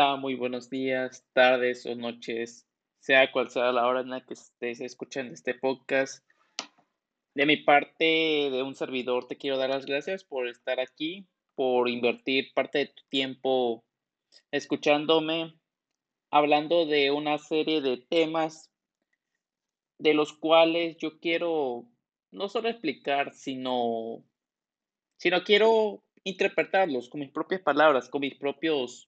[0.00, 2.68] Hola, muy buenos días, tardes o noches,
[3.00, 6.24] sea cual sea la hora en la que estés escuchando este podcast.
[7.34, 11.26] De mi parte, de un servidor, te quiero dar las gracias por estar aquí,
[11.56, 13.84] por invertir parte de tu tiempo
[14.52, 15.58] escuchándome,
[16.30, 18.70] hablando de una serie de temas
[19.98, 21.86] de los cuales yo quiero
[22.30, 24.22] no solo explicar, sino,
[25.16, 29.07] sino quiero interpretarlos con mis propias palabras, con mis propios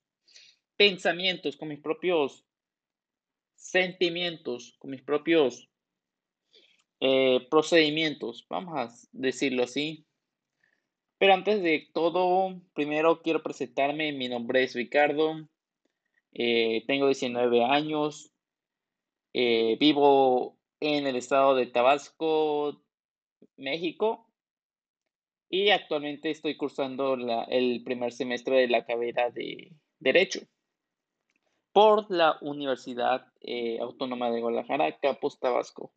[0.80, 2.43] pensamientos, con mis propios
[3.55, 5.69] sentimientos, con mis propios
[7.01, 10.06] eh, procedimientos, vamos a decirlo así.
[11.19, 14.12] Pero antes de todo, primero quiero presentarme.
[14.12, 15.47] Mi nombre es Ricardo,
[16.33, 18.33] eh, tengo 19 años,
[19.34, 22.83] eh, vivo en el estado de Tabasco,
[23.58, 24.33] México,
[25.51, 30.41] y actualmente estoy cursando la, el primer semestre de la carrera de Derecho
[31.73, 35.93] por la Universidad eh, Autónoma de Guadalajara, Campus Tabasco.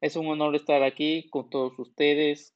[0.00, 2.54] Es un honor estar aquí con todos ustedes,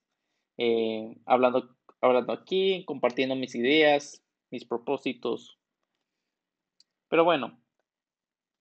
[0.58, 5.58] eh, hablando, hablando aquí, compartiendo mis ideas, mis propósitos.
[7.08, 7.58] Pero bueno,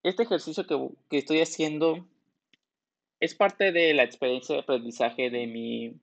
[0.04, 0.66] este ejercicio
[1.10, 2.08] que estoy haciendo
[3.20, 6.00] es parte de la experiencia de aprendizaje de mi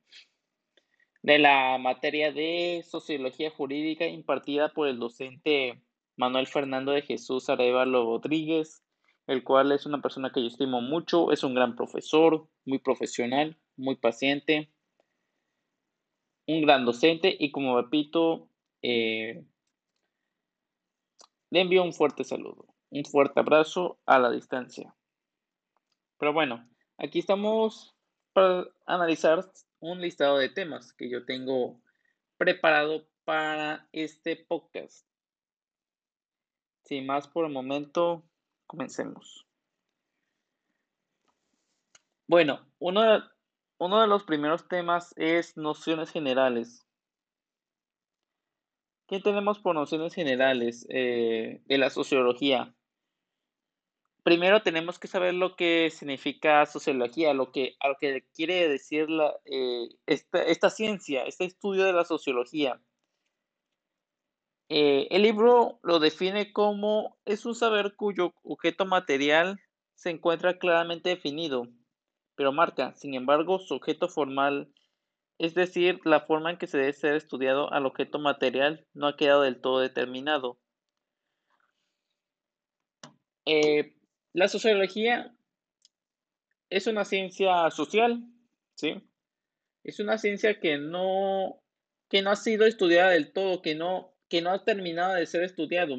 [1.23, 5.83] de la materia de sociología jurídica impartida por el docente
[6.17, 8.83] Manuel Fernando de Jesús Arevalo Rodríguez,
[9.27, 13.59] el cual es una persona que yo estimo mucho, es un gran profesor, muy profesional,
[13.77, 14.71] muy paciente,
[16.47, 18.49] un gran docente y como repito,
[18.83, 19.45] eh,
[21.51, 24.95] le envío un fuerte saludo, un fuerte abrazo a la distancia.
[26.19, 27.95] Pero bueno, aquí estamos
[28.33, 29.51] para analizar
[29.81, 31.81] un listado de temas que yo tengo
[32.39, 35.06] preparado para este podcast.
[36.87, 38.23] Sin más por el momento,
[38.69, 39.45] comencemos.
[42.29, 43.23] Bueno, uno de,
[43.79, 46.87] uno de los primeros temas es nociones generales.
[49.09, 52.73] ¿Qué tenemos por nociones generales eh, de la sociología?
[54.23, 59.35] Primero tenemos que saber lo que significa sociología, lo que, lo que quiere decir la,
[59.45, 62.81] eh, esta, esta ciencia, este estudio de la sociología.
[64.69, 69.61] Eh, el libro lo define como es un saber cuyo objeto material
[69.95, 71.69] se encuentra claramente definido,
[72.35, 74.73] pero marca, sin embargo, su objeto formal,
[75.39, 79.17] es decir, la forma en que se debe ser estudiado al objeto material, no ha
[79.17, 80.59] quedado del todo determinado.
[83.45, 83.95] Eh,
[84.33, 85.33] la sociología
[86.69, 88.25] es una ciencia social,
[88.75, 89.09] ¿sí?
[89.85, 91.63] Es una ciencia que no,
[92.11, 95.45] que no ha sido estudiada del todo, que no que no ha terminado de ser
[95.45, 95.97] estudiado.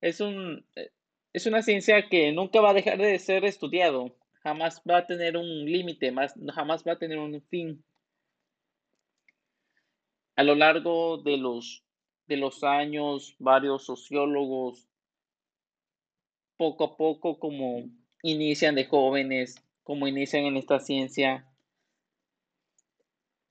[0.00, 0.90] Es, un, eh,
[1.32, 5.36] es una ciencia que nunca va a dejar de ser estudiado, jamás va a tener
[5.36, 6.14] un límite,
[6.54, 7.84] jamás va a tener un fin.
[10.36, 11.82] A lo largo de los,
[12.26, 14.86] de los años, varios sociólogos,
[16.56, 17.84] poco a poco, como
[18.22, 21.46] inician de jóvenes, como inician en esta ciencia,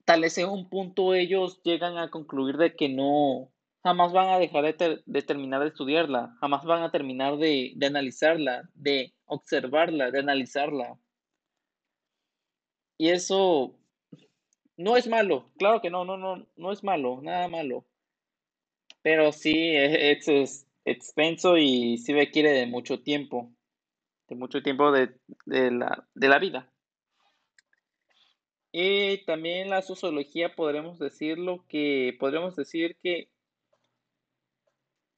[0.05, 3.51] tal vez en un punto ellos llegan a concluir de que no,
[3.85, 4.63] jamás van a dejar
[5.05, 10.97] de, terminar de estudiarla, jamás van a terminar de, analizarla, de observarla, de analizarla.
[12.97, 13.75] Y eso
[14.75, 17.85] no es malo, claro que no, no, no, no es malo, nada malo.
[19.03, 23.51] Pero sí es, es extenso y sí requiere de mucho tiempo,
[24.27, 25.15] de mucho tiempo de,
[25.45, 26.71] de, la, de la vida.
[28.71, 33.29] Y también la sociología podremos decirlo que podremos decir que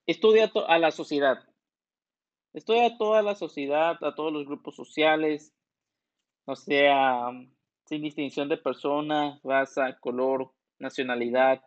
[0.08, 1.44] Estudia a la sociedad.
[2.54, 5.54] Estudia a toda la sociedad, a todos los grupos sociales,
[6.46, 7.30] o sea,
[7.86, 11.62] sin distinción de persona, raza, color, nacionalidad,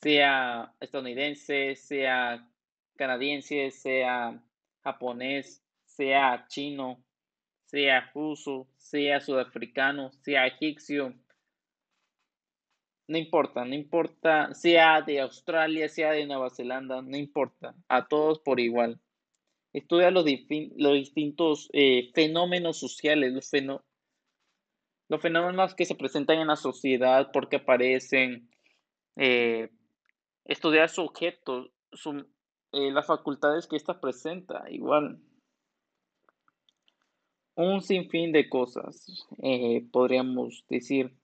[0.00, 2.48] sea estadounidense, sea
[2.94, 4.40] canadiense, sea
[4.84, 7.02] japonés, sea chino,
[7.64, 11.12] sea ruso, sea sudafricano, sea egipcio,
[13.06, 18.38] no importa, no importa, sea de Australia, sea de Nueva Zelanda, no importa, a todos
[18.38, 19.00] por igual.
[19.72, 20.24] Estudia los,
[20.76, 23.50] los distintos eh, fenómenos sociales, los,
[25.08, 28.48] los fenómenos que se presentan en la sociedad, porque aparecen,
[29.16, 29.68] eh,
[30.44, 32.26] estudiar su objeto, su,
[32.72, 35.20] eh, las facultades que ésta presenta, igual.
[37.56, 39.28] Un sinfín de cosas,
[39.92, 41.14] podríamos decir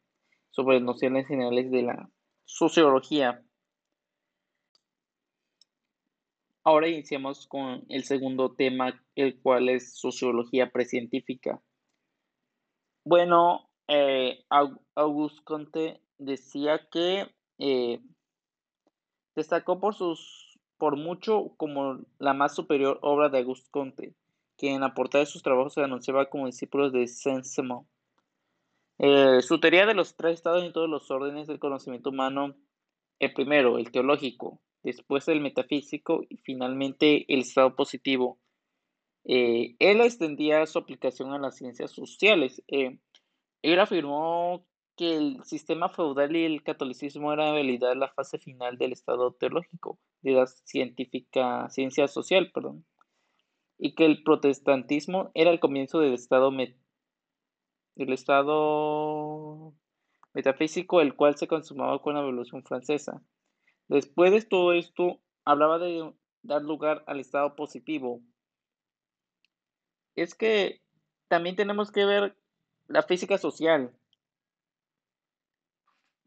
[0.50, 2.10] sobre nociones generales de la
[2.44, 3.42] sociología.
[6.62, 11.62] Ahora iniciamos con el segundo tema, el cual es sociología precientífica.
[13.04, 14.44] Bueno, eh,
[14.94, 18.00] Auguste Comte decía que eh,
[19.34, 20.50] destacó por sus
[20.80, 24.14] por mucho como la más superior obra de Auguste Comte,
[24.56, 27.86] que en la portada de sus trabajos se anunciaba como discípulos de Saint-Simon.
[29.02, 32.54] Eh, su teoría de los tres estados y todos los órdenes del conocimiento humano,
[33.18, 38.38] el primero, el teológico, después el metafísico y finalmente el estado positivo.
[39.24, 42.62] Eh, él extendía su aplicación a las ciencias sociales.
[42.68, 42.98] Eh,
[43.62, 44.66] él afirmó
[44.96, 49.32] que el sistema feudal y el catolicismo eran en realidad la fase final del estado
[49.32, 52.84] teológico, de la científica, ciencia social, perdón,
[53.78, 56.52] y que el protestantismo era el comienzo del estado,
[57.94, 59.74] del estado
[60.32, 63.22] metafísico, el cual se consumaba con la Revolución Francesa.
[63.88, 68.20] Después de todo esto, hablaba de dar lugar al estado positivo.
[70.14, 70.80] Es que
[71.28, 72.36] también tenemos que ver
[72.86, 73.92] la física social.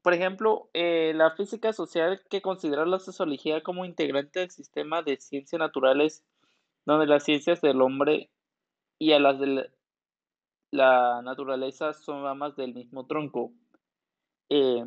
[0.01, 5.17] Por ejemplo, eh, la física social que considera la sociología como integrante del sistema de
[5.17, 6.25] ciencias naturales,
[6.85, 8.29] donde las ciencias del hombre
[8.99, 9.71] y a las de
[10.73, 13.53] la naturaleza son ramas del mismo tronco.
[14.49, 14.83] Eh,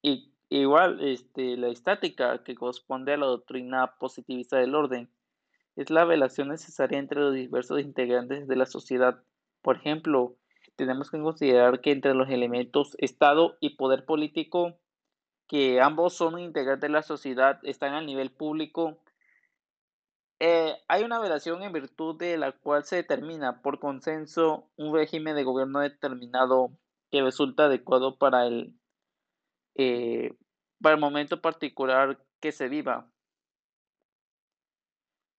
[0.00, 5.10] y igual, este, la estática, que corresponde a la doctrina positivista del orden,
[5.76, 9.22] es la relación necesaria entre los diversos integrantes de la sociedad.
[9.60, 10.36] Por ejemplo,
[10.76, 14.78] tenemos que considerar que entre los elementos Estado y poder político,
[15.48, 19.03] que ambos son integrantes de la sociedad, están a nivel público,
[20.40, 25.36] eh, hay una relación en virtud de la cual se determina por consenso un régimen
[25.36, 26.76] de gobierno determinado
[27.10, 28.78] que resulta adecuado para el,
[29.76, 30.36] eh,
[30.80, 33.10] para el momento particular que se viva.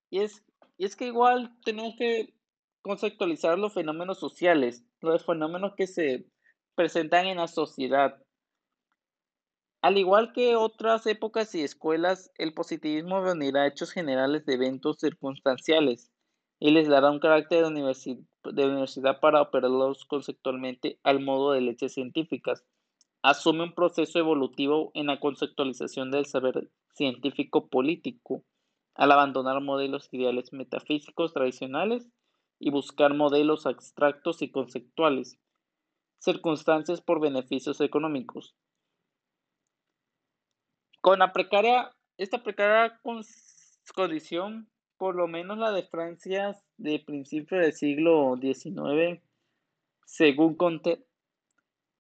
[0.10, 0.44] Y es,
[0.78, 2.34] y es que igual tenemos que
[2.82, 6.26] conceptualizar los fenómenos sociales, los fenómenos que se
[6.76, 8.25] presentan en la sociedad.
[9.86, 16.12] Al igual que otras épocas y escuelas, el positivismo reunirá hechos generales de eventos circunstanciales
[16.60, 22.66] y les dará un carácter de, universidad para operarlos conceptualmente al modo de leyes científicas.
[23.22, 28.42] Asume un proceso evolutivo en la conceptualización del saber científico político,
[28.96, 32.10] al abandonar modelos ideales metafísicos tradicionales
[32.58, 35.38] y buscar modelos abstractos y conceptuales,
[36.18, 38.56] circunstancias por beneficios económicos.
[41.06, 43.00] Con la precaria, esta precaria
[43.94, 44.68] condición,
[44.98, 49.22] por lo menos la de Francia de principios del siglo XIX,
[50.08, 51.06] según Conte,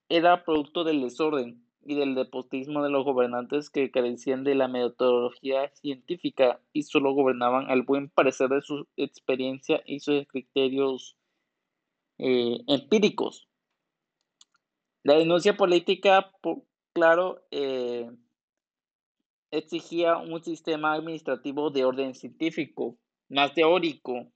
[0.09, 5.69] era producto del desorden y del despotismo de los gobernantes que carecían de la metodología
[5.75, 11.15] científica y solo gobernaban al buen parecer de su experiencia y sus criterios
[12.17, 13.47] eh, empíricos.
[15.03, 16.31] La denuncia política,
[16.95, 18.09] claro, eh,
[19.57, 22.97] exigía un sistema administrativo de orden científico,
[23.29, 24.31] más teórico,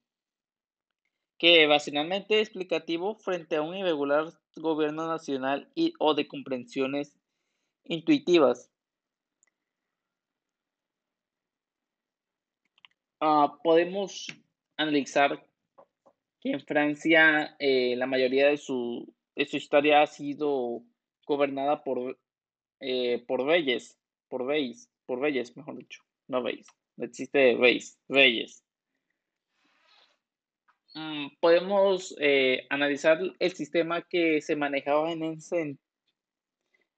[1.38, 7.18] que básicamente explicativo frente a un irregular gobierno nacional y o de comprensiones
[7.86, 8.70] intuitivas.
[13.22, 14.28] Ah, podemos
[14.78, 15.46] analizar
[16.42, 20.84] que en Francia eh, la mayoría de su, su, historia ha sido
[21.26, 22.18] gobernada por,
[22.80, 23.98] eh, por reyes,
[24.30, 28.64] por reyes, por reyes, mejor dicho, no reyes, no existe reyes, reyes.
[30.94, 35.78] Mm, podemos eh, analizar el sistema que se manejaba en ese,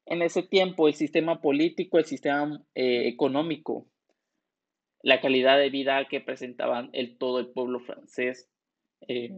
[0.08, 3.88] en ese tiempo el sistema político, el sistema eh, económico,
[5.02, 8.50] la calidad de vida que presentaban el, todo el pueblo francés.
[9.08, 9.32] Eh,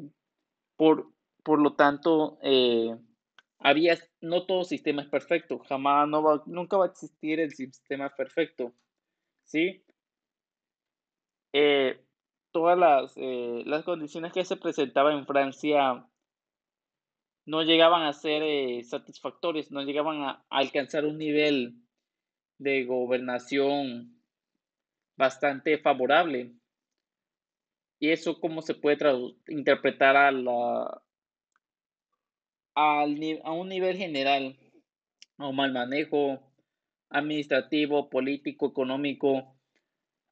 [0.77, 1.13] por,
[1.43, 2.97] por, lo tanto, eh,
[3.63, 8.09] había, no todo sistema es perfecto, jamás, no va, nunca va a existir el sistema
[8.09, 8.73] perfecto,
[9.43, 9.83] ¿sí?
[12.51, 16.07] todas las, las condiciones que se presentaban en Francia
[17.45, 21.75] no llegaban a ser eh, satisfactorios, no llegaban a, alcanzar un nivel
[22.57, 24.21] de gobernación
[25.17, 26.53] bastante favorable.
[27.99, 28.97] Y eso cómo se puede
[29.47, 31.02] interpretar a, la,
[32.75, 34.57] a un nivel general,
[35.37, 36.39] a un mal manejo
[37.09, 39.55] administrativo, político, económico,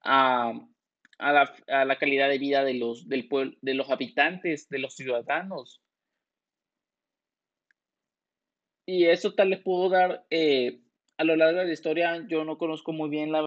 [0.04, 0.54] a,
[1.20, 3.30] la, a la, calidad de vida de los, del
[3.62, 5.82] de los habitantes, de los ciudadanos.
[8.86, 10.82] Y eso tal les puedo dar eh,
[11.18, 12.26] a lo largo de la historia.
[12.28, 13.46] Yo no conozco muy bien la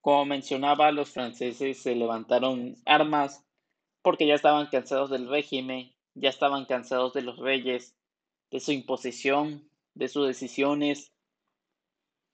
[0.00, 3.44] Como mencionaba, los franceses se levantaron armas
[4.02, 7.96] porque ya estaban cansados del régimen, ya estaban cansados de los reyes,
[8.50, 11.12] de su imposición, de sus decisiones,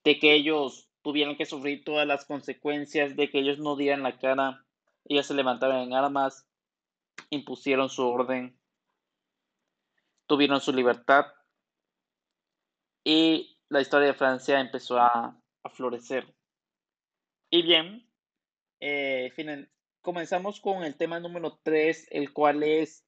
[0.03, 4.17] de que ellos tuvieran que sufrir todas las consecuencias, de que ellos no dieran la
[4.17, 4.65] cara,
[5.05, 6.47] ellos se levantaron en armas,
[7.29, 8.59] impusieron su orden,
[10.27, 11.25] tuvieron su libertad
[13.03, 15.39] y la historia de Francia empezó a,
[15.73, 16.31] florecer.
[17.49, 18.07] Y bien,
[18.79, 19.33] eh,
[20.01, 23.04] comenzamos con el tema número 3, el cual es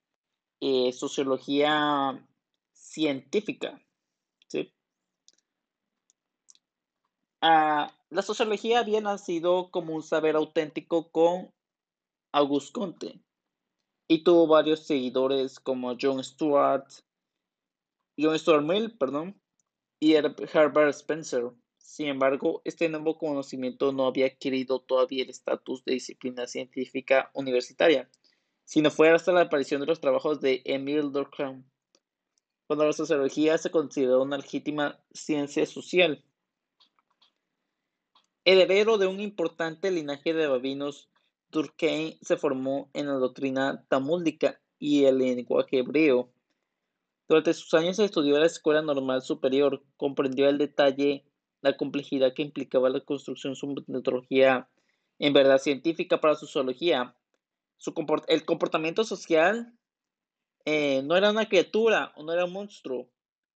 [0.60, 2.26] eh, sociología
[2.74, 3.82] científica.
[7.40, 11.52] Ah, la sociología había nacido como un saber auténtico con
[12.32, 13.22] Auguste Comte
[14.08, 16.88] y tuvo varios seguidores como John Stuart,
[18.18, 19.40] John Stuart Mill, perdón,
[20.00, 21.52] y Herbert Spencer.
[21.78, 28.10] Sin embargo, este nuevo conocimiento no había adquirido todavía el estatus de disciplina científica universitaria,
[28.68, 31.64] sino fue hasta la aparición de los trabajos de Emile Durkheim,
[32.68, 36.22] cuando la sociología se consideró una legítima ciencia social.
[38.44, 41.10] Heredero de un importante linaje de babinos,
[41.50, 46.30] Durkheim se formó en la doctrina tamúldica y el lenguaje hebreo.
[47.30, 51.24] Durante sus años estudió en la Escuela Normal Superior, comprendió el detalle
[51.62, 54.68] la complejidad que implicaba la construcción de su metodología
[55.20, 57.16] en verdad científica para su zoología.
[57.78, 57.94] Su
[58.28, 59.74] el comportamiento social
[60.66, 63.10] eh, no era una criatura, o no era un monstruo,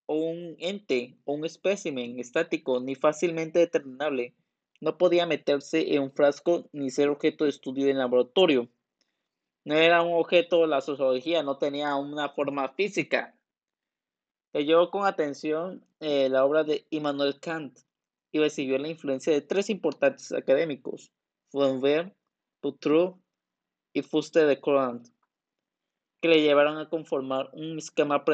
[0.07, 4.35] o un ente, o un espécimen estático, ni fácilmente determinable.
[4.81, 8.69] No podía meterse en un frasco ni ser objeto de estudio en laboratorio.
[9.65, 13.37] No era un objeto, la sociología no tenía una forma física.
[14.53, 17.79] Leyó con atención eh, la obra de Immanuel Kant,
[18.33, 21.13] y recibió la influencia de tres importantes académicos,
[21.51, 22.15] Flaubert,
[22.63, 23.21] Boutroux
[23.93, 25.07] y Fuster de Courant,
[26.21, 28.25] que le llevaron a conformar un esquema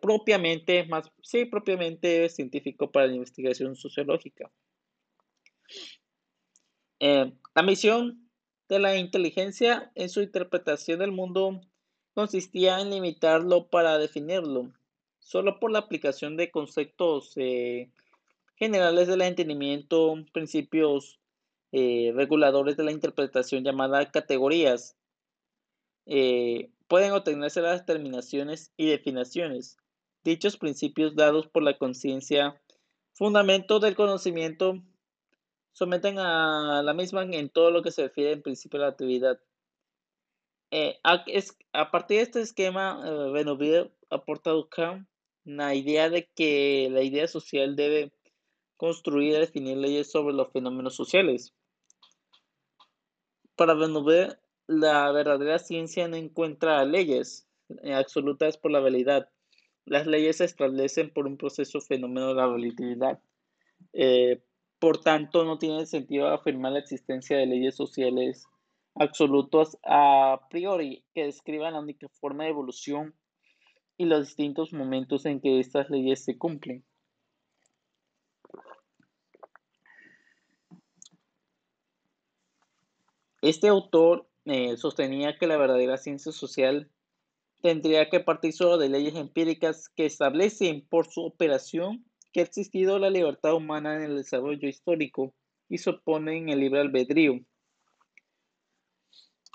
[0.00, 4.50] propiamente, más, sí, propiamente científico para la investigación sociológica.
[7.00, 8.30] Eh, la misión
[8.68, 11.60] de la inteligencia en su interpretación del mundo
[12.14, 14.72] consistía en limitarlo para definirlo,
[15.18, 17.90] solo por la aplicación de conceptos eh,
[18.56, 21.20] generales del entendimiento, principios
[21.76, 24.96] eh, reguladores de la interpretación llamada categorías.
[26.06, 29.76] Eh, pueden obtenerse las determinaciones y definiciones.
[30.22, 32.62] Dichos principios dados por la conciencia,
[33.12, 34.84] fundamento del conocimiento,
[35.72, 39.40] someten a la misma en todo lo que se refiere en principio a la actividad.
[40.70, 44.52] Eh, a, partir de este esquema, eh, aporta
[45.42, 48.12] la idea de que la idea social debe
[48.76, 51.52] construir y definir leyes sobre los fenómenos sociales.
[53.56, 57.46] Para Benouvet, la verdadera ciencia no encuentra leyes
[57.94, 59.28] absolutas por la realidad.
[59.84, 63.20] Las leyes se establecen por un proceso fenómeno de la.
[63.92, 64.42] Eh,
[64.78, 68.46] por tanto, no tiene sentido afirmar la existencia de leyes sociales
[68.96, 73.14] absolutas a priori que describan la única forma de evolución
[73.96, 76.84] y los distintos momentos en que estas leyes se cumplen.
[83.44, 86.90] Este autor eh, sostenía que la verdadera ciencia social
[87.60, 92.98] tendría que partir solo de leyes empíricas que establecen por su operación que ha existido
[92.98, 95.34] la libertad humana en el desarrollo histórico
[95.68, 97.38] y se oponen el libre albedrío.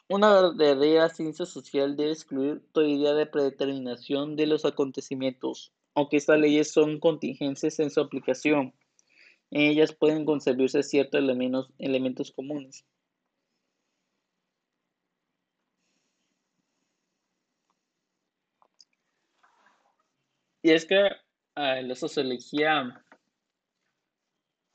[0.08, 6.39] Una verdadera ciencia social debe excluir toda idea de predeterminación de los acontecimientos, aunque estas
[6.39, 8.72] leyes son contingencias en su aplicación.
[9.50, 12.86] En ellas pueden concebirse ciertos elementos, elementos comunes.
[20.62, 21.10] Y es que
[21.56, 23.06] ah, la sociología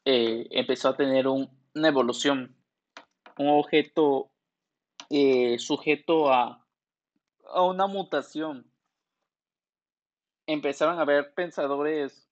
[0.05, 2.57] eh, empezó a tener una evolución,
[3.39, 4.31] un objeto
[5.11, 6.67] eh, sujeto a,
[7.53, 8.71] a una mutación.
[10.47, 12.29] Empezaron a haber pensadores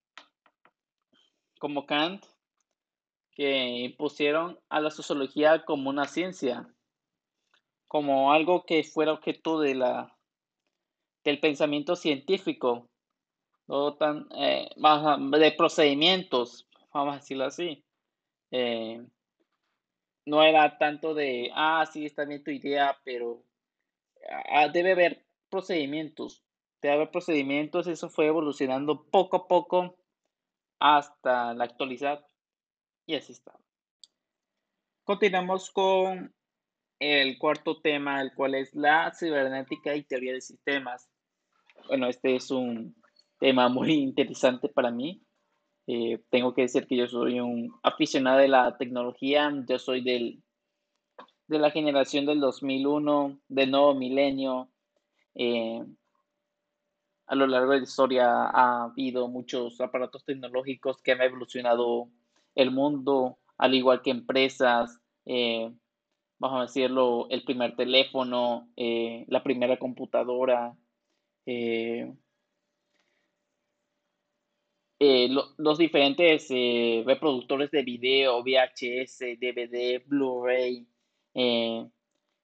[1.59, 2.25] como Kant
[3.32, 6.68] que impusieron a la sociología como una ciencia,
[7.88, 10.18] como algo que fuera objeto de la,
[11.25, 12.90] del pensamiento científico,
[13.66, 17.85] no tan eh, de procedimientos, vamos a decirlo así.
[18.50, 19.04] Eh,
[20.26, 23.45] no era tanto de, ah, sí, está bien tu idea, pero
[24.50, 26.45] ah, debe haber procedimientos,
[26.81, 29.97] debe haber procedimientos, eso fue evolucionando poco a poco
[30.78, 32.26] hasta la actualidad
[33.07, 33.59] y así está.
[35.04, 36.35] Continuamos con
[37.00, 41.09] el cuarto tema, el cual es la cibernética y teoría de sistemas.
[41.88, 42.95] Bueno, este es un
[43.42, 45.20] tema muy interesante para mí.
[45.88, 49.52] Eh, tengo que decir que yo soy un aficionado de la tecnología.
[49.68, 50.40] Yo soy del,
[51.49, 54.70] de la generación del 2001, del nuevo milenio.
[55.34, 55.84] Eh,
[57.26, 62.11] a lo largo de la historia ha habido muchos aparatos tecnológicos que han evolucionado
[62.54, 65.00] el mundo, al igual que empresas.
[65.25, 65.68] Eh,
[66.38, 70.76] vamos a decirlo, el primer teléfono, la primera computadora,
[75.59, 80.87] los diferentes reproductores de video, VHS, DVD, Blu-ray,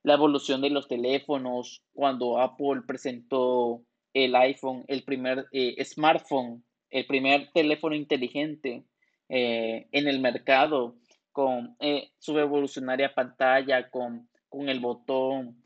[0.03, 3.83] la evolución de los teléfonos, cuando Apple presentó
[4.15, 8.85] el iPhone, el primer eh, smartphone, el primer teléfono inteligente
[9.29, 10.97] eh, en el mercado,
[11.33, 15.62] con eh, su revolucionaria pantalla, con, con el botón,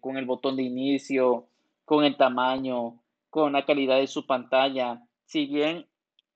[0.00, 1.46] con el botón de inicio,
[1.84, 5.00] con el tamaño, con la calidad de su pantalla.
[5.26, 5.86] Si bien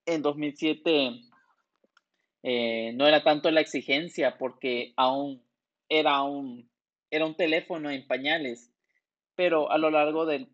[0.06, 1.20] en 2007
[2.94, 5.42] no era tanto la exigencia porque aún
[5.88, 6.68] era un,
[7.10, 8.70] era un teléfono en pañales,
[9.34, 10.48] pero a lo largo del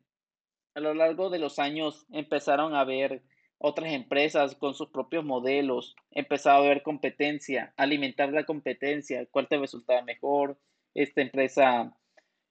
[0.75, 3.23] a lo largo de los años empezaron a ver
[3.59, 9.59] otras empresas con sus propios modelos, empezaba a haber competencia, alimentar la competencia, cuál te
[9.59, 10.59] resultaba mejor,
[10.95, 11.95] esta empresa,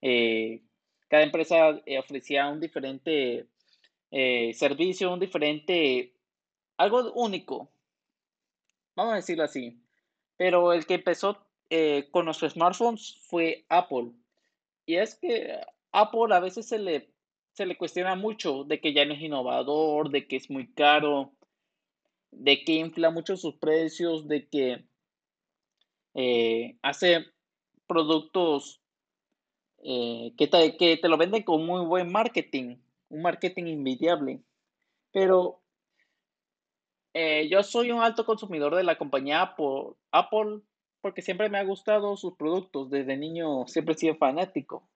[0.02, 0.62] eh,
[1.08, 3.48] cada empresa eh, ofrecía un diferente
[4.12, 6.14] eh, servicio, un diferente,
[6.80, 7.70] algo único,
[8.96, 9.80] vamos a decirlo así,
[10.38, 11.38] pero el que empezó
[12.10, 14.12] con los smartphones fue Apple,
[14.88, 15.60] y es que
[15.92, 17.12] Apple a veces se le
[17.60, 21.34] se le cuestiona mucho de que ya no es innovador, de que es muy caro,
[22.32, 24.86] de que infla mucho sus precios, de que
[26.14, 27.26] eh, hace
[27.86, 28.80] productos
[29.80, 32.78] eh, que, te, que te lo venden con muy buen marketing,
[33.10, 34.40] un marketing invidiable.
[35.12, 35.60] Pero
[37.14, 40.62] eh, yo soy un alto consumidor de la compañía Apple, Apple
[41.02, 42.90] porque siempre me ha gustado sus productos.
[42.90, 44.88] Desde niño siempre he sido fanático.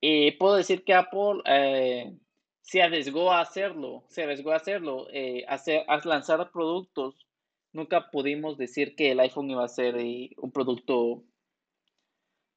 [0.00, 2.16] Y puedo decir que Apple eh,
[2.62, 5.58] se arriesgó a hacerlo, se arriesgó a hacerlo, eh, a,
[6.04, 7.26] lanzar productos.
[7.72, 9.96] Nunca pudimos decir que el iPhone iba a ser
[10.38, 11.24] un producto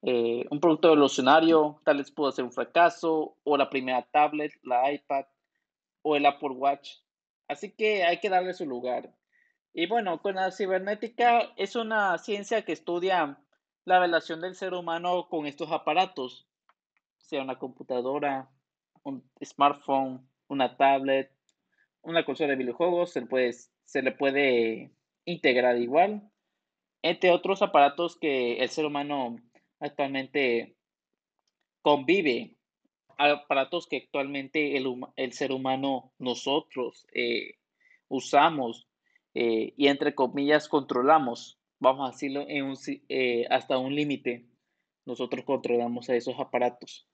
[0.05, 5.25] un producto evolucionario, tal vez pudo ser un fracaso, o la primera tablet, la iPad,
[6.01, 7.02] o el Apple Watch.
[7.47, 9.13] Así que hay que darle su lugar.
[9.73, 13.39] Y bueno, con la cibernética es una ciencia que estudia
[13.85, 16.47] la relación del ser humano con estos aparatos
[17.23, 18.49] sea una computadora,
[19.03, 21.31] un smartphone, una tablet,
[22.01, 23.53] una consola de videojuegos, se, puede,
[23.85, 24.91] se le puede
[25.25, 26.29] integrar igual,
[27.01, 29.37] entre otros aparatos que el ser humano
[29.79, 30.75] actualmente
[31.81, 32.57] convive,
[33.17, 37.55] aparatos que actualmente el, ser humano, nosotros, eh,
[38.07, 38.87] usamos
[39.33, 44.45] eh, y entre comillas controlamos, vamos a decirlo, eh, hasta un límite,
[45.05, 47.07] nosotros controlamos a esos aparatos.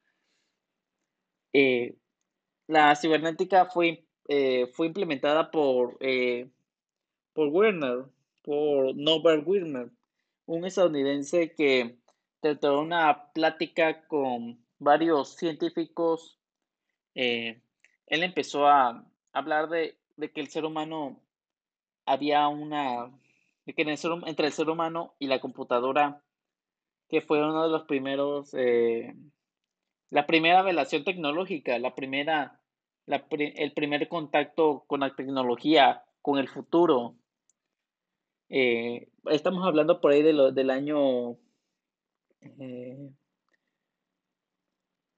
[2.67, 4.05] La cibernética fue,
[4.73, 5.97] fue implementada por,
[7.33, 8.05] por Werner,
[8.43, 9.89] por Norbert Werner,
[10.45, 11.97] un estadounidense que
[12.39, 16.39] trató una plática con varios científicos.
[17.13, 17.61] él
[18.07, 19.97] empezó a hablar de,
[20.33, 21.21] que el ser humano
[22.05, 23.11] había una,
[23.65, 26.23] de que entre el ser humano y la computadora,
[27.07, 28.53] que fue uno de los primeros
[30.09, 32.59] la primera relación tecnológica, la primera,
[33.05, 37.15] el primer contacto con la tecnología, con el futuro.
[38.49, 41.37] Eh, estamos hablando por ahí de lo, del año
[42.41, 43.11] eh,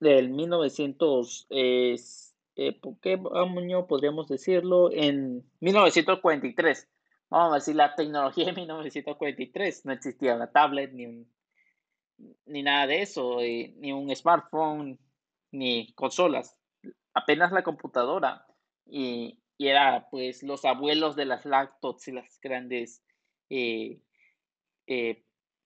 [0.01, 1.95] del 1900, eh,
[3.01, 4.91] ¿qué año podríamos decirlo?
[4.91, 6.89] En 1943.
[7.29, 9.85] Vamos a decir la tecnología de 1943.
[9.85, 11.27] No existía la tablet ni un
[12.45, 14.99] ni nada de eso, ni un smartphone,
[15.51, 16.57] ni consolas,
[17.13, 18.45] apenas la computadora.
[18.85, 23.03] Y, era pues los abuelos de las laptops y las grandes
[23.51, 24.01] eh,
[24.87, 25.23] eh,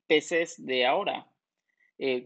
[0.08, 1.26] PCs de ahora.
[1.98, 2.26] Eh,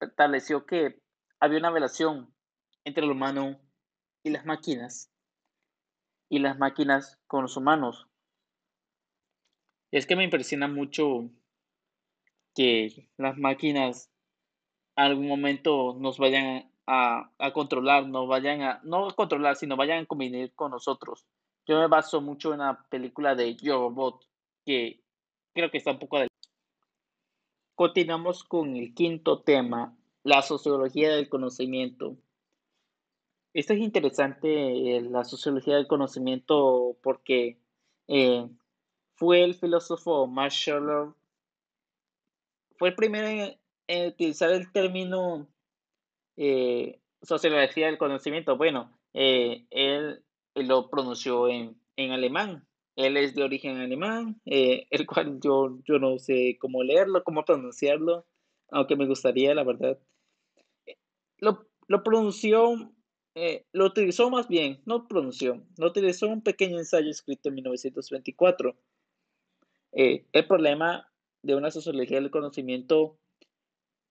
[0.00, 1.01] estableció que
[1.42, 2.32] había una relación
[2.84, 3.58] entre el humano
[4.22, 5.10] y las máquinas,
[6.28, 8.06] y las máquinas con los humanos.
[9.90, 11.30] Es que me impresiona mucho
[12.54, 14.08] que las máquinas
[14.94, 20.06] algún momento nos vayan a, controlar, nos vayan a, no a controlar, sino vayan a
[20.06, 21.26] convenir con nosotros.
[21.66, 24.28] Yo me baso mucho en la película de Yo Robot,
[24.64, 25.02] que
[25.52, 26.18] creo que está un poco
[27.74, 32.16] Continuamos con el quinto tema, la sociología del conocimiento.
[33.54, 37.58] Esto es interesante, eh, la sociología del conocimiento, porque
[38.08, 38.48] eh,
[39.14, 41.08] fue el filósofo Max Scheler,
[42.78, 45.46] fue el primero en, utilizar el término
[46.36, 48.56] eh, sociología del conocimiento.
[48.56, 50.22] Bueno, él,
[50.54, 51.76] lo pronunció en,
[52.10, 52.66] alemán.
[52.96, 58.26] Él es de origen alemán, el cual yo, yo no sé cómo leerlo, cómo pronunciarlo,
[58.72, 59.98] aunque me gustaría, la verdad.
[61.38, 62.92] Lo, lo pronunció
[63.34, 68.76] eh, lo utilizó más bien, no pronunció, lo utilizó un pequeño ensayo escrito en 1924.
[69.92, 71.10] Eh, el problema
[71.42, 73.18] de una sociología del conocimiento,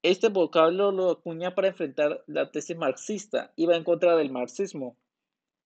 [0.01, 4.97] este vocablo lo acuña para enfrentar la tesis marxista, iba en contra del marxismo,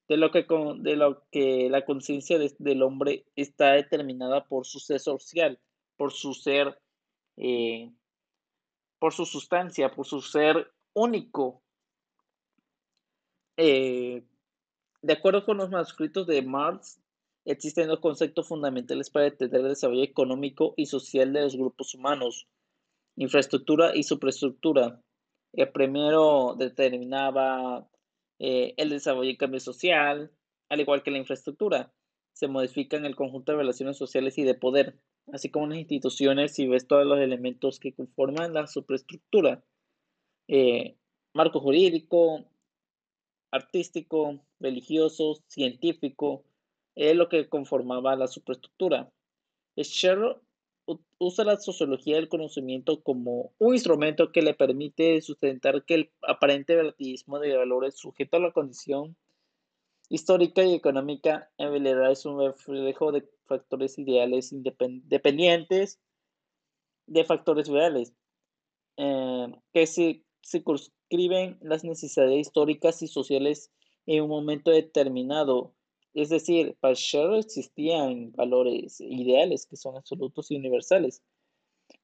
[0.10, 0.46] de lo que,
[0.80, 5.60] de lo que la conciencia del hombre está determinada por su ser social,
[5.96, 6.78] por su ser,
[7.38, 7.90] eh,
[9.06, 11.62] por su sustancia, por su ser único,
[13.56, 14.24] eh,
[15.04, 17.00] de acuerdo con los manuscritos de Marx,
[17.46, 22.48] existen dos conceptos fundamentales para entender el desarrollo económico y social de los grupos humanos,
[23.16, 25.00] infraestructura y superestructura.
[25.54, 27.88] El primero determinaba
[28.40, 30.32] eh, el desarrollo y cambio social,
[30.68, 31.94] al igual que la infraestructura.
[32.34, 34.98] Se modifican el conjunto de relaciones sociales y de poder,
[35.32, 39.64] así como las instituciones y ves todos los elementos que conforman la superestructura.
[40.48, 40.96] Eh,
[41.34, 42.46] marco jurídico,
[43.52, 46.44] artístico, religioso, científico,
[46.96, 49.12] es lo que conformaba la superestructura.
[49.78, 50.38] Scherer
[51.18, 56.76] usa la sociología del conocimiento como un instrumento que le permite sustentar que el aparente
[56.76, 59.18] relativismo de valores sujeto a la condición
[60.10, 66.00] histórica y económica en realidad es un reflejo de factores ideales independientes
[67.08, 68.14] de factores reales,
[68.98, 73.72] eh, que se circunscriben las necesidades históricas y sociales
[74.06, 75.74] en un momento determinado.
[76.14, 81.22] Es decir, para Scherer existían valores ideales que son absolutos y universales,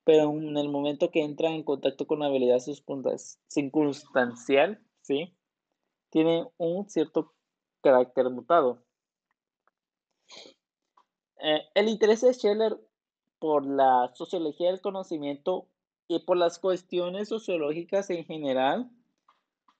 [0.03, 5.33] pero en el momento que entran en contacto con la habilidad circunstancial, ¿sí?
[6.11, 7.33] tiene un cierto
[7.81, 8.83] carácter mutado.
[11.43, 12.77] Eh, el interés de Scheller
[13.39, 15.67] por la sociología del conocimiento
[16.07, 18.91] y por las cuestiones sociológicas en general,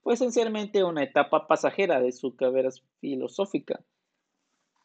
[0.02, 2.69] fue esencialmente una etapa pasajera de su carrera
[3.00, 3.84] filosófica.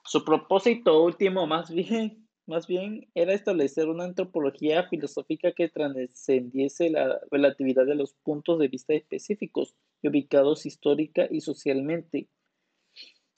[0.04, 7.18] Su propósito último más bien, más bien era establecer una antropología filosófica que trascendiese la
[7.30, 12.28] relatividad de los puntos de vista específicos y ubicados histórica y socialmente.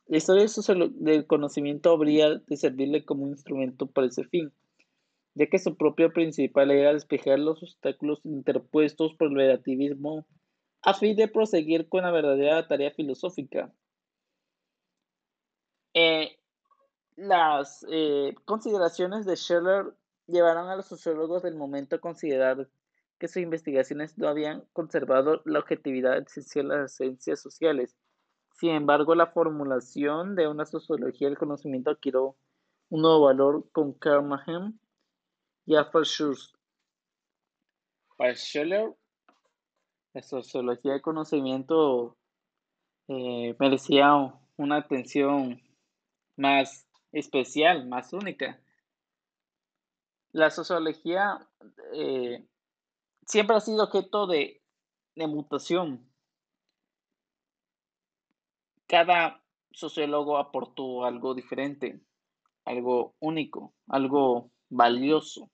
[0.08, 0.46] La historia
[0.96, 4.52] del conocimiento habría de servirle como instrumento para ese fin
[5.38, 10.26] ya que su propio principal era despejar los obstáculos interpuestos por el relativismo
[10.82, 13.72] a fin de proseguir con la verdadera tarea filosófica.
[15.94, 16.36] Eh,
[17.14, 19.94] las eh, consideraciones de Scheller
[20.26, 22.68] llevaron a los sociólogos del momento a considerar
[23.18, 27.96] que sus investigaciones no habían conservado la objetividad esencial de las ciencias sociales.
[28.58, 32.36] Sin embargo, la formulación de una sociología del conocimiento adquirió
[32.88, 34.28] un nuevo valor con Karl
[35.64, 36.02] Jafar
[38.16, 38.96] Para Scheller,
[40.12, 42.16] la sociología del conocimiento
[43.06, 44.12] eh, merecía
[44.56, 45.62] una atención
[46.34, 48.60] más especial, más única.
[50.32, 51.46] La sociología
[51.94, 52.44] eh,
[53.24, 54.60] siempre ha sido objeto de
[55.14, 56.07] mutación.
[58.88, 62.00] Cada sociólogo aportó algo diferente,
[62.64, 65.50] algo único, algo valioso.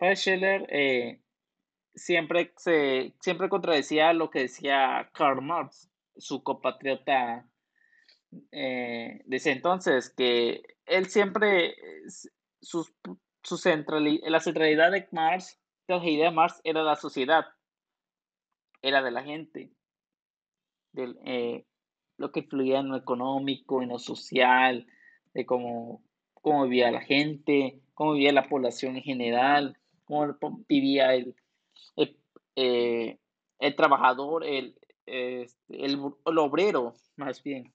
[0.00, 1.20] Scheller eh,
[1.94, 7.48] siempre, se, siempre contradecía lo que decía Karl Marx, su compatriota
[8.52, 11.74] eh, de ese entonces, que él siempre,
[12.60, 17.46] su, la centralidad de Marx, de la idea de Marx era la sociedad,
[18.82, 19.73] era de la gente,
[20.94, 21.66] de eh,
[22.16, 24.86] lo que influía en lo económico, en lo social,
[25.34, 26.02] de cómo,
[26.34, 30.36] cómo vivía la gente, cómo vivía la población en general, cómo
[30.68, 31.36] vivía el,
[31.96, 32.16] el,
[32.56, 33.18] eh,
[33.76, 34.76] trabajador, el,
[35.06, 35.98] este, el,
[36.38, 37.72] obrero, más bien.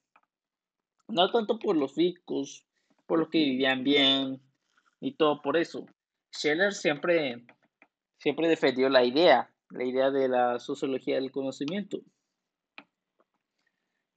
[1.07, 2.65] No tanto por los ricos,
[3.05, 4.41] por los que vivían bien
[4.99, 5.85] y todo por eso.
[6.31, 7.45] Scheller siempre,
[8.17, 11.99] siempre defendió la idea, la idea de la sociología del conocimiento.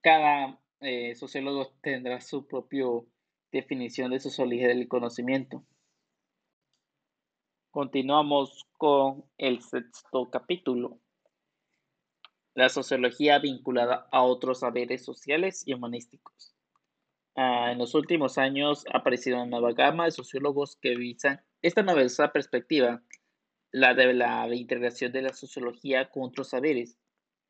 [0.02, 2.86] Cada eh, sociólogo tendrá su propia
[3.52, 5.64] definición de sociología del conocimiento.
[7.70, 10.98] Continuamos con el sexto capítulo.
[12.54, 16.52] La sociología vinculada a otros saberes sociales y humanísticos.
[17.36, 21.84] Ah, en los últimos años ha aparecido una nueva gama de sociólogos que visan esta
[21.84, 23.04] novedosa perspectiva,
[23.70, 26.98] la de la integración de la sociología con otros saberes.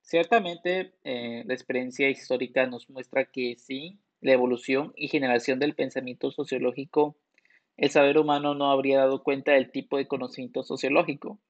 [0.02, 6.30] Ciertamente, eh, la experiencia histórica nos muestra que sí, la evolución y generación del pensamiento
[6.30, 7.16] sociológico
[7.76, 11.40] el saber humano no habría dado cuenta del tipo de conocimiento sociológico.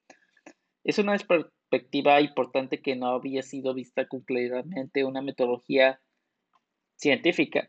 [0.85, 4.25] Es una perspectiva importante que no había sido vista con
[5.07, 6.01] una metodología
[6.97, 7.69] científica,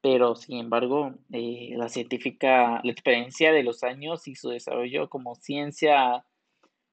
[0.00, 5.34] pero sin embargo, eh, la científica, la experiencia de los años y su desarrollo como
[5.34, 6.24] ciencia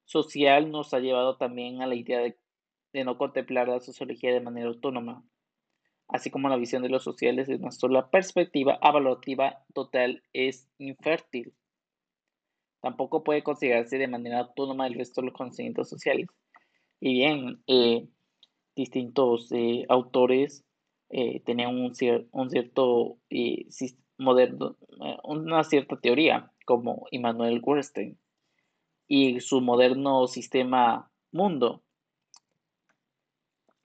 [0.06, 2.38] social nos ha llevado también a la idea de
[2.94, 5.24] no contemplar la sociología de manera autónoma
[6.10, 11.54] así como la visión de los sociales de una sola perspectiva evaluativa total es infértil.
[12.82, 16.28] Tampoco puede considerarse de manera autónoma el resto de los conocimientos sociales.
[17.00, 18.08] Y bien, eh,
[18.76, 20.66] distintos eh, autores
[21.10, 23.18] eh, tenían un, cierto
[24.18, 24.78] moderno,
[25.24, 28.18] una cierta teoría, como Immanuel Gorenstein
[29.08, 31.84] y su moderno sistema mundo,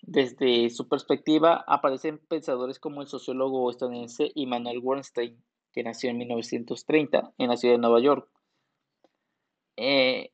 [0.07, 7.33] desde su perspectiva, aparecen pensadores como el sociólogo estadounidense Immanuel Weinstein, que nació en 1930
[7.39, 8.29] en la ciudad de Nueva York.
[9.77, 10.31] Eh,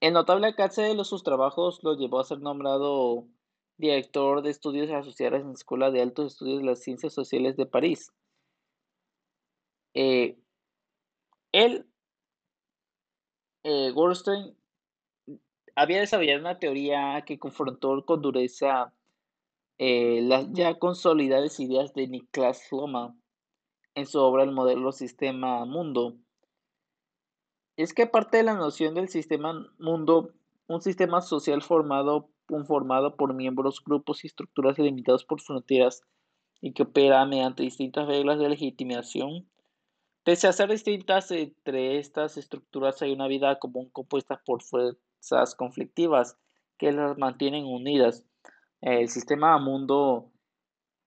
[0.00, 3.26] el notable alcance de sus trabajos lo llevó a ser nombrado
[3.78, 7.66] director de estudios asociados en la Escuela de Altos Estudios de las Ciencias Sociales de
[7.66, 8.12] París.
[9.94, 10.38] Eh,
[11.52, 11.86] él,
[13.64, 13.90] eh,
[15.76, 18.92] había desarrollado una teoría que confrontó con dureza
[19.78, 23.20] eh, las ya consolidadas ideas de Niklas Luhmann
[23.94, 26.16] en su obra El modelo sistema mundo.
[27.76, 30.32] Es que aparte de la noción del sistema mundo,
[30.66, 32.30] un sistema social formado,
[33.16, 36.02] por miembros, grupos y estructuras delimitados por fronteras
[36.60, 39.46] y que opera mediante distintas reglas de legitimación,
[40.24, 44.62] pese a ser distintas entre estas estructuras hay una vida común compuesta por
[45.56, 46.36] conflictivas
[46.78, 48.24] que las mantienen unidas.
[48.80, 50.30] El sistema mundo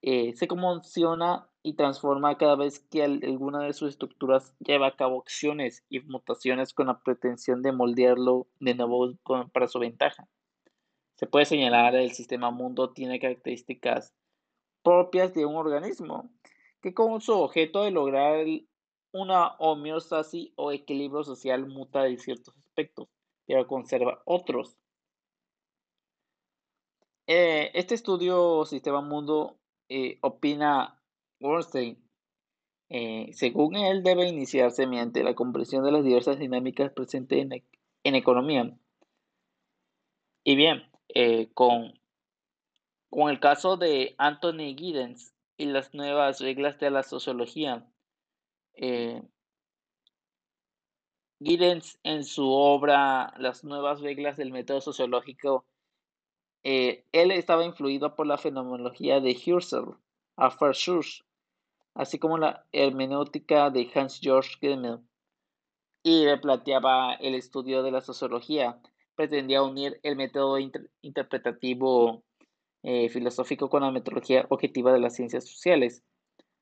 [0.02, 5.20] eh, se conmociona y transforma cada vez que alguna de sus estructuras lleva a cabo
[5.22, 9.14] acciones y mutaciones con la pretensión de moldearlo de nuevo
[9.52, 10.28] para su ventaja.
[11.16, 14.14] Se puede señalar que el sistema mundo tiene características
[14.84, 16.30] propias de un organismo
[16.82, 18.46] que con su objeto de lograr
[19.12, 23.10] una homeostasis o equilibrio social muta en ciertos aspectos
[23.50, 24.78] pero conserva otros.
[27.26, 29.58] Eh, este estudio Sistema Mundo
[29.90, 31.02] eh, opina
[31.40, 31.98] Goldstein.
[32.90, 37.66] Eh, según él, debe iniciarse mediante la comprensión de las diversas dinámicas presentes en,
[38.04, 38.78] en economía.
[40.44, 40.84] Y bien,
[41.56, 42.00] con,
[43.10, 47.92] con el caso de Anthony Giddens y las nuevas reglas de la sociología,
[51.40, 55.66] Giddens, en su obra Las nuevas reglas del método sociológico,
[56.64, 59.98] eh, él estaba influido por la fenomenología de Husserl,
[60.74, 61.24] Schurz,
[61.94, 65.00] así como la hermenéutica de Hans-Georg Gemmel,
[66.04, 68.80] y planteaba el estudio de la sociología.
[69.16, 70.58] Pretendía unir el método
[71.02, 72.24] interpretativo
[72.84, 76.04] eh, filosófico con la metodología objetiva de las ciencias sociales.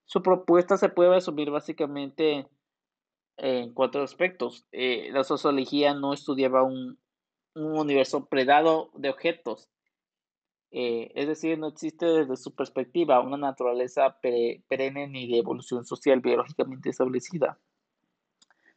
[0.05, 2.47] Su propuesta se puede resumir básicamente
[3.37, 4.65] en cuatro aspectos.
[4.71, 6.99] Eh, la sociología no estudiaba un,
[7.55, 9.67] universo predado de objetos,
[10.69, 16.19] eh, es decir, no existe desde su perspectiva una naturaleza perenne ni de evolución social
[16.19, 17.57] biológicamente establecida.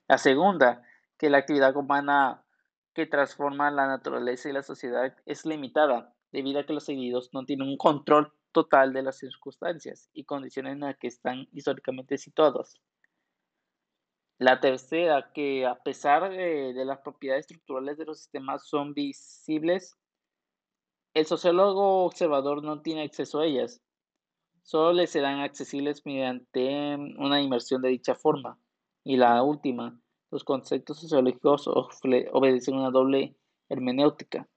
[0.08, 0.82] La segunda,
[1.18, 2.42] que la actividad humana
[2.94, 7.44] que transforma la naturaleza y la sociedad es limitada, debido a que los individuos no
[7.44, 12.80] tienen un control total de las circunstancias y condiciones en las que están históricamente situados.
[14.40, 19.98] La tercera, que a pesar de, las propiedades estructurales de los sistemas son visibles,
[21.12, 23.82] el sociólogo observador no tiene acceso a ellas.
[24.62, 28.58] Solo le serán accesibles mediante una inmersión de dicha forma.
[29.04, 30.00] Y la última,
[30.30, 33.36] los conceptos sociológicos obedecen una doble
[33.68, 34.48] hermenéutica.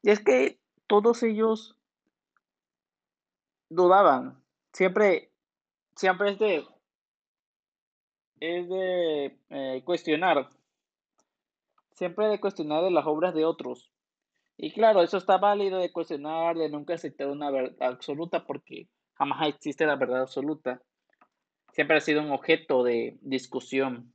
[0.00, 1.76] Y es que todos ellos
[3.68, 4.42] dudaban.
[4.72, 5.30] Siempre,
[5.94, 6.66] siempre es de
[8.40, 10.48] es de eh, cuestionar,
[11.92, 13.90] siempre de cuestionar las obras de otros.
[14.58, 19.48] Y claro, eso está válido de cuestionar, de nunca aceptar una verdad absoluta, porque jamás
[19.48, 20.82] existe la verdad absoluta.
[21.72, 24.12] Siempre ha sido un objeto de discusión.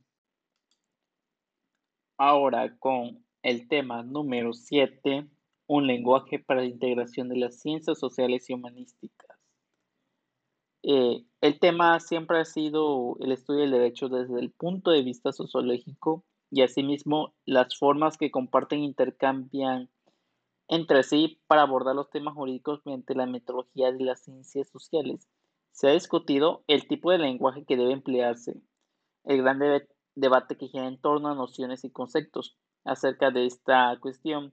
[2.18, 5.26] ahora con el tema número 7,
[5.66, 9.31] un lenguaje para la integración de las ciencias sociales y humanísticas.
[10.82, 15.32] Eh, el tema siempre ha sido el estudio del derecho desde el punto de vista
[15.32, 19.88] sociológico y asimismo las formas que comparten e intercambian
[20.68, 25.28] entre sí para abordar los temas jurídicos mediante la metodología de las ciencias sociales.
[25.70, 28.60] Se ha discutido el tipo de lenguaje que debe emplearse,
[29.24, 29.60] el gran
[30.14, 34.52] debate que gira en torno a nociones y conceptos acerca de esta cuestión.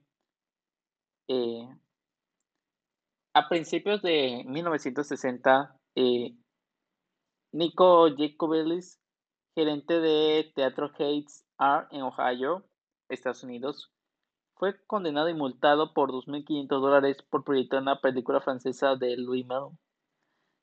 [1.28, 1.68] Eh,
[3.34, 6.34] a principios de 1960, eh,
[7.52, 9.00] Nico Jacobellis,
[9.54, 12.64] gerente de Teatro Heights Art en Ohio,
[13.08, 13.90] Estados Unidos,
[14.54, 19.74] fue condenado y multado por 2.500 dólares por proyectar una película francesa de Louis Malle,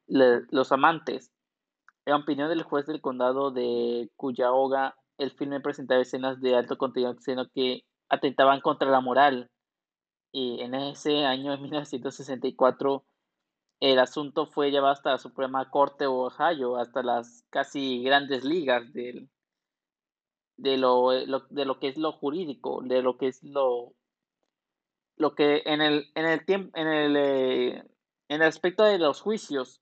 [0.07, 1.31] Los Amantes.
[2.05, 7.11] En opinión del juez del condado de Cuyahoga, el filme presentaba escenas de alto contenido
[7.11, 9.49] obsceno que atentaban contra la moral.
[10.31, 13.03] Y en ese año, en 1964,
[13.79, 18.91] el asunto fue llevado hasta la Suprema Corte de Ohio, hasta las casi grandes ligas
[18.93, 19.29] del,
[20.57, 23.93] de, lo, de lo que es lo jurídico, de lo que es lo,
[25.15, 27.77] lo que en el, en el tiempo, en el, eh,
[28.29, 29.81] en el aspecto de los juicios,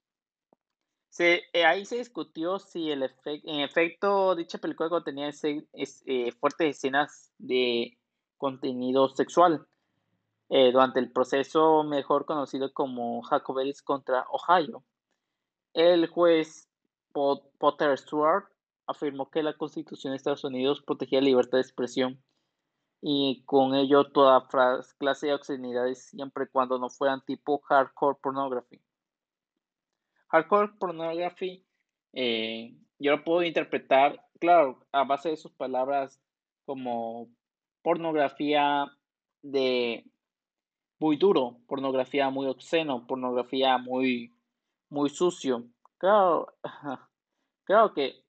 [1.08, 6.76] se, eh, ahí se discutió si el en efecto dicha película contenía ese, eh, fuertes
[6.76, 7.98] escenas de
[8.36, 9.66] contenido sexual
[10.48, 14.84] durante el proceso mejor conocido como Jacobellis contra Ohio.
[15.74, 16.68] El juez
[17.12, 18.44] Potter Stewart
[18.86, 22.22] afirmó que la Constitución de Estados Unidos protegía la libertad de expresión
[23.02, 24.46] y con ello toda
[24.98, 28.80] clase de obscenidades siempre y cuando no fueran tipo hardcore pornography.
[30.28, 31.66] Hardcore pornography
[32.12, 36.20] eh, yo lo puedo interpretar, claro, a base de sus palabras
[36.64, 37.28] como
[37.82, 38.86] pornografía
[39.42, 40.04] de
[40.98, 44.34] muy duro, pornografía muy obsceno, pornografía muy,
[44.88, 45.68] muy sucio.
[45.98, 46.54] Claro,
[47.64, 48.24] claro que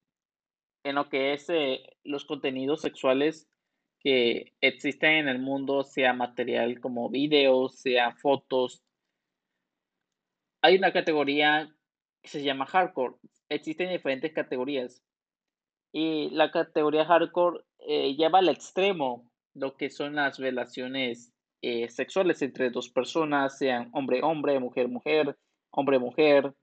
[0.83, 3.49] en lo que es eh, los contenidos sexuales
[3.99, 8.83] que existen en el mundo, sea material como videos, sea fotos.
[10.61, 11.73] Hay una categoría
[12.21, 13.15] que se llama hardcore.
[13.49, 15.01] Existen diferentes categorías.
[15.91, 22.41] Y la categoría hardcore eh, lleva al extremo lo que son las relaciones eh, sexuales
[22.41, 25.37] entre dos personas, sean hombre-hombre, mujer-mujer,
[25.71, 26.53] hombre-mujer,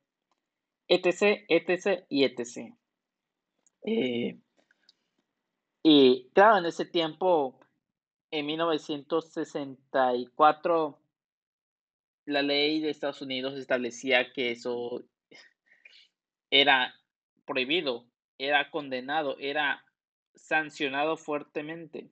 [0.89, 2.05] etc., etc.
[2.09, 2.75] y etc.
[3.87, 4.39] Eh,
[5.83, 7.59] y claro, en ese tiempo,
[8.31, 11.01] en 1964,
[12.27, 15.05] la ley de Estados Unidos establecía que eso
[16.51, 16.95] era
[17.45, 18.07] prohibido,
[18.39, 19.85] era condenado, era
[20.35, 22.11] sancionado fuertemente.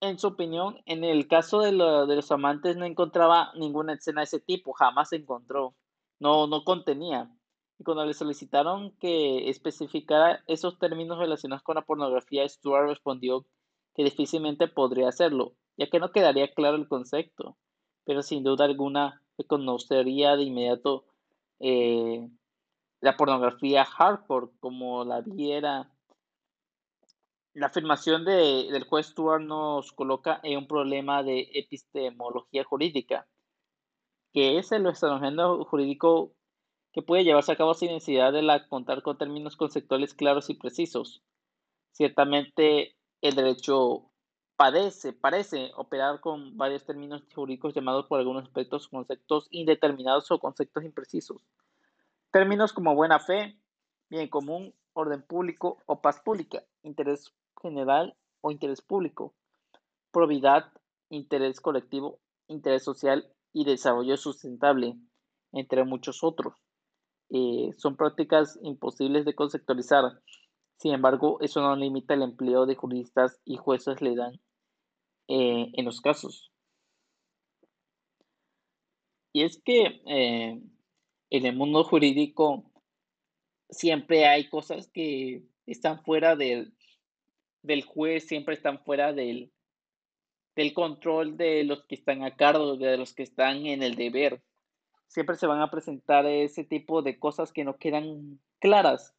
[0.00, 4.24] En su opinión, en el caso de, de los amantes no encontraba ninguna escena de
[4.24, 5.74] ese tipo, jamás encontró
[6.20, 7.30] no, no contenía.
[7.78, 13.46] Y cuando le solicitaron que especificara esos términos relacionados con la pornografía, Stuart respondió
[13.94, 17.56] que difícilmente podría hacerlo, ya que no quedaría claro el concepto,
[18.04, 21.06] pero sin duda alguna reconocería de inmediato
[21.58, 22.28] eh,
[23.00, 25.90] la pornografía hardcore como la viera.
[27.52, 33.26] La afirmación de, del juez Stuart nos coloca en un problema de epistemología jurídica
[34.32, 36.32] que es el ordenamiento jurídico
[36.92, 41.22] que puede llevarse a cabo sin necesidad de contar con términos conceptuales claros y precisos.
[41.92, 44.10] Ciertamente, el derecho
[44.56, 50.84] padece, parece operar con varios términos jurídicos llamados por algunos aspectos conceptos indeterminados o conceptos
[50.84, 51.42] imprecisos.
[52.30, 53.58] Términos como buena fe,
[54.08, 59.34] bien común, orden público o paz pública, interés general o interés público,
[60.10, 60.72] probidad,
[61.08, 64.96] interés colectivo, interés social y desarrollo sustentable,
[65.52, 66.54] entre muchos otros.
[67.30, 70.20] Eh, son prácticas imposibles de conceptualizar.
[70.76, 74.40] Sin embargo, eso no limita el empleo de juristas y jueces le dan
[75.28, 76.50] eh, en los casos.
[79.32, 80.60] Y es que eh,
[81.30, 82.64] en el mundo jurídico
[83.68, 86.74] siempre hay cosas que están fuera del,
[87.62, 89.52] del juez, siempre están fuera del,
[90.56, 94.42] del control de los que están a cargo, de los que están en el deber.
[95.06, 99.14] Siempre se van a presentar ese tipo de cosas que no quedan claras.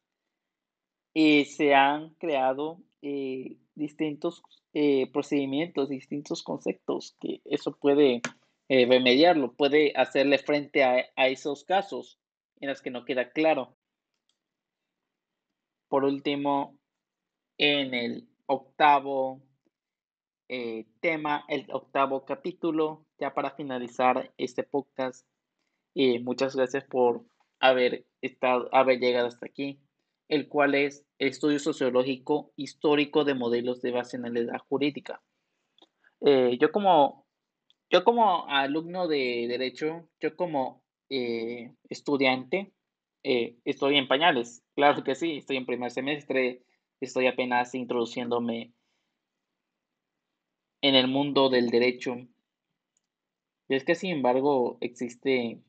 [1.14, 8.22] Y se han creado eh, distintos eh, procedimientos, distintos conceptos que eso puede
[8.68, 12.18] eh, remediarlo, puede hacerle frente a, a esos casos
[12.60, 13.76] en los que no queda claro.
[15.88, 16.78] por último,
[17.58, 19.42] en el octavo
[20.48, 25.26] eh, tema, el octavo capítulo, ya para finalizar este podcast.
[25.94, 27.24] Y muchas gracias por
[27.60, 29.80] haber, estado, haber llegado hasta aquí,
[30.28, 35.22] el cual es Estudio Sociológico Histórico de Modelos de Racionalidad Jurídica.
[36.20, 37.22] Eh, yo como
[37.92, 42.72] yo como alumno de derecho, yo como eh, estudiante,
[43.22, 44.62] eh, estoy en pañales.
[44.74, 46.62] Claro que sí, estoy en primer semestre,
[47.06, 48.72] estoy apenas introduciéndome
[50.80, 52.16] en el mundo del derecho.
[53.68, 55.62] Y es que, sin embargo, existe,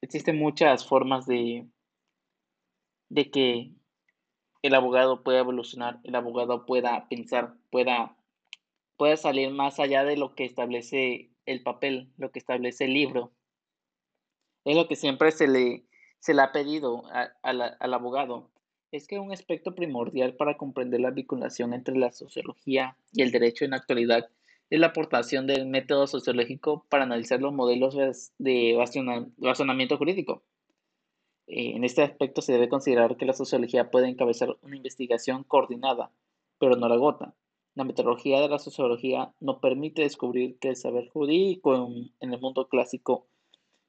[0.00, 1.66] existen muchas formas de,
[3.08, 3.72] de que
[4.62, 8.16] el abogado pueda evolucionar, el abogado pueda pensar, pueda
[8.96, 13.32] puede salir más allá de lo que establece el papel, lo que establece el libro.
[14.64, 15.84] Es lo que siempre se le,
[16.20, 17.04] se le ha pedido
[17.42, 18.50] al abogado.
[18.94, 23.64] Es que un aspecto primordial para comprender la vinculación entre la sociología y el derecho
[23.64, 24.28] en la actualidad
[24.70, 27.96] es la aportación del método sociológico para analizar los modelos
[28.38, 28.78] de
[29.38, 30.44] razonamiento jurídico.
[31.48, 36.12] Eh, en este aspecto se debe considerar que la sociología puede encabezar una investigación coordinada,
[36.60, 37.34] pero no la gota.
[37.74, 41.74] La metodología de la sociología no permite descubrir que el saber jurídico
[42.20, 43.26] en, el mundo clásico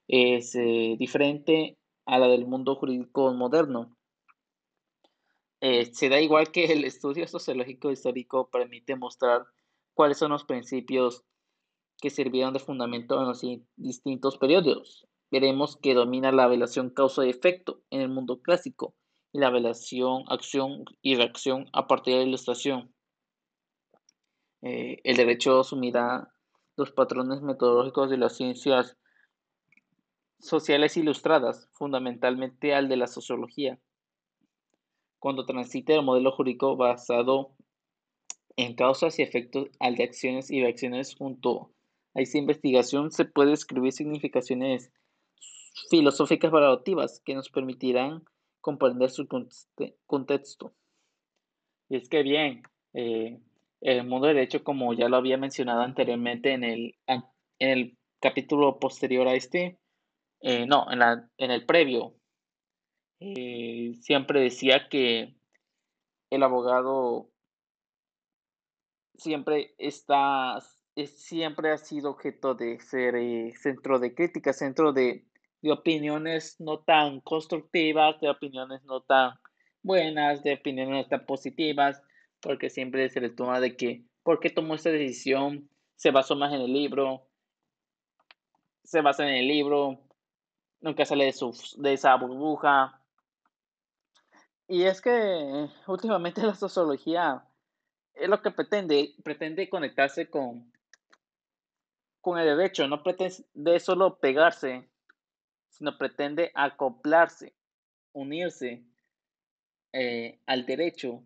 [0.08, 1.78] es eh, diferente
[2.08, 3.95] a la del mundo jurídico moderno.
[5.68, 9.48] Eh, se da igual que el estudio sociológico histórico permite mostrar
[9.96, 11.24] cuáles son los principios
[12.00, 13.42] que sirvieron de fundamento en los
[13.76, 15.08] distintos periodos.
[15.32, 18.94] Veremos que domina la relación causa y efecto en el mundo clásico
[19.34, 22.94] y la relación acción y reacción a partir de la ilustración.
[24.62, 26.32] Eh, el derecho asumirá
[26.78, 29.00] los patrones metodológicos de las ciencias
[30.38, 33.80] sociales ilustradas, fundamentalmente al de la sociología.
[35.26, 37.56] Cuando transite el modelo jurídico basado
[38.58, 41.72] en causas y efectos al de acciones y reacciones junto
[42.14, 44.92] a esta investigación se puede escribir significaciones
[45.90, 48.24] filosóficas valorativas que nos permitirán
[48.62, 49.28] comprender su
[50.06, 50.76] contexto.
[51.90, 52.62] Y es que bien,
[52.94, 53.40] eh,
[53.82, 57.24] el mundo del derecho, como ya lo había mencionado anteriormente en el, en
[57.58, 59.80] el capítulo posterior a este,
[60.42, 62.14] eh, no, en, la, en el previo,
[63.34, 65.36] eh, siempre decía que
[66.30, 67.32] el abogado
[69.16, 70.60] siempre está,
[71.06, 75.26] siempre ha sido objeto de ser eh, centro de crítica, centro de,
[75.62, 79.34] de opiniones no tan constructivas, de opiniones no tan
[79.82, 82.04] buenas, de opiniones no tan positivas,
[82.42, 85.68] porque siempre se le toma de que, ¿por qué tomó esta decisión?
[85.96, 87.28] Se basó más en el libro,
[88.84, 90.00] se basa en el libro,
[90.80, 93.02] nunca sale de, su, de esa burbuja.
[94.68, 97.46] Y es que últimamente la sociología
[98.14, 100.72] es lo que pretende, pretende conectarse con,
[102.22, 104.90] con el derecho, no pretende solo pegarse,
[105.70, 107.54] sino pretende acoplarse,
[108.14, 108.84] unirse
[109.94, 111.24] eh, al derecho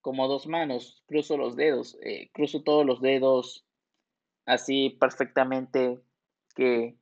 [0.00, 3.66] como dos manos, cruzo los dedos, eh, cruzo todos los dedos
[4.46, 6.00] así perfectamente
[6.54, 6.96] que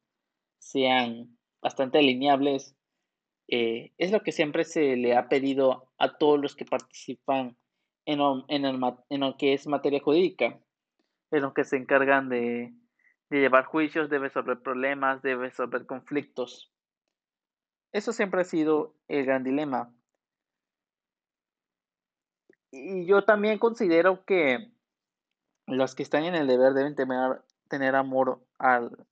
[0.59, 2.75] sean bastante alineables.
[3.49, 7.57] Eh, es lo que siempre se le ha pedido a todos los que participan
[8.05, 10.61] en lo, en, lo que es materia jurídica,
[11.31, 12.75] en lo que se encargan de,
[13.31, 16.73] de llevar juicios, de resolver problemas, de resolver conflictos.
[17.93, 19.95] Eso siempre ha sido el gran dilema.
[22.71, 24.73] Y yo también considero que
[25.67, 26.95] los que están en el deber deben
[27.69, 29.07] tener amor al,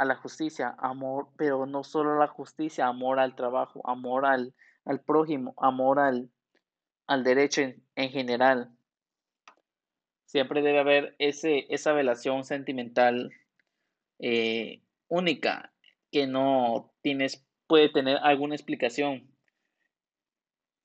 [0.00, 4.54] a la justicia, amor, pero no solo a la justicia, amor al trabajo, amor al,
[4.86, 6.30] al prójimo, amor al,
[7.06, 8.74] al derecho en, en, general.
[10.24, 13.30] Siempre debe haber ese, esa relación sentimental
[14.20, 15.70] eh, única
[16.10, 19.30] que no tienes, puede tener alguna explicación.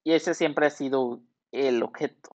[0.04, 1.22] Y ese siempre ha sido
[1.54, 2.36] el objeto.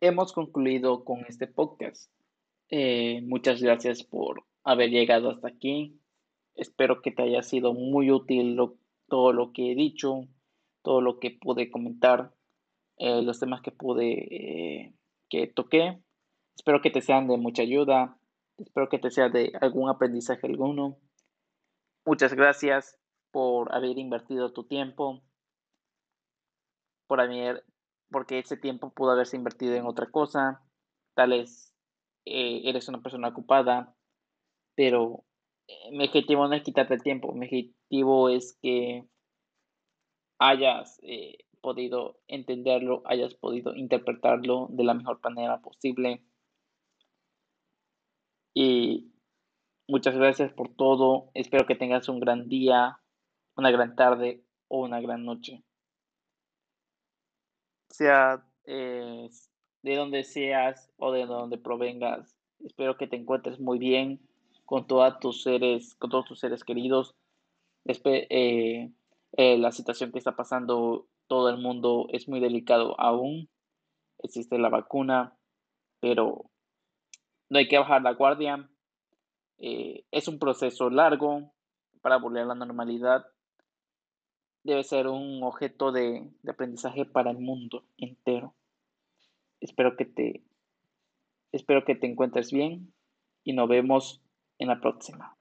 [0.00, 2.10] Hemos concluido con este podcast.
[2.70, 6.00] Eh, muchas gracias por haber llegado hasta aquí.
[6.54, 8.58] Espero que te haya sido muy útil
[9.06, 10.26] todo lo que he dicho,
[10.82, 12.34] todo lo que pude comentar,
[12.98, 14.94] eh, los temas que pude, eh,
[15.28, 16.02] que toqué.
[16.56, 18.18] Espero que te sean de mucha ayuda.
[18.58, 20.98] Espero que te sea de algún aprendizaje alguno.
[22.04, 22.98] Muchas gracias
[23.30, 25.22] por haber invertido tu tiempo
[27.08, 27.64] por haber,
[28.10, 30.62] porque ese tiempo pudo haberse invertido en otra cosa,
[31.14, 31.74] tal vez
[32.28, 33.94] eh, eres una persona ocupada,
[34.74, 35.24] pero
[35.66, 39.04] eh, mi objetivo no es quitarte el tiempo, mi, objetivo es que
[40.38, 46.22] hayas eh, podido entenderlo, hayas podido interpretarlo de la mejor manera posible.
[48.54, 49.12] Y
[49.88, 51.30] muchas gracias por todo.
[51.34, 53.00] Espero que tengas un gran día,
[53.56, 55.62] una gran tarde o una gran noche.
[57.90, 59.28] Sea eh,
[59.82, 64.20] de donde seas o de donde provengas, espero que te encuentres muy bien
[64.64, 67.14] con todos tus seres, con todos tus seres queridos.
[67.86, 68.90] Eh,
[69.32, 73.48] eh, la situación que está pasando todo el mundo es muy delicado aún.
[74.18, 75.36] Existe la vacuna,
[76.00, 76.50] pero
[77.48, 78.68] no hay que bajar la guardia.
[79.58, 81.52] Eh, es un proceso largo
[82.02, 83.26] para volver a la normalidad.
[84.64, 88.54] Debe ser un objeto de, de aprendizaje para el mundo entero.
[89.60, 90.42] Espero que te,
[91.52, 92.92] espero que te encuentres bien
[93.44, 94.22] y nos vemos
[94.58, 95.36] en la próxima.